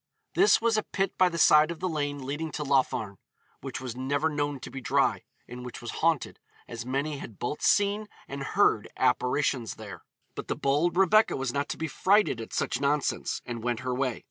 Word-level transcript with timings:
This 0.33 0.59
was 0.59 0.77
a 0.77 0.81
pit 0.83 1.15
by 1.15 1.29
the 1.29 1.37
side 1.37 1.69
of 1.69 1.79
the 1.79 1.87
lane 1.87 2.25
leading 2.25 2.51
to 2.53 2.63
Laugharne, 2.63 3.19
which 3.59 3.79
was 3.79 3.95
never 3.95 4.29
known 4.29 4.59
to 4.61 4.71
be 4.71 4.81
dry, 4.81 5.21
and 5.47 5.63
which 5.63 5.79
was 5.79 5.91
haunted, 6.01 6.39
as 6.67 6.87
many 6.87 7.19
had 7.19 7.37
both 7.37 7.61
seen 7.61 8.09
and 8.27 8.41
heard 8.41 8.87
apparitions 8.97 9.75
there. 9.75 10.01
But 10.33 10.47
the 10.47 10.55
bold 10.55 10.97
Rebecca 10.97 11.37
was 11.37 11.53
not 11.53 11.69
to 11.69 11.77
be 11.77 11.87
frighted 11.87 12.41
at 12.41 12.51
such 12.51 12.81
nonsense, 12.81 13.43
and 13.45 13.61
went 13.61 13.81
her 13.81 13.93
way. 13.93 14.19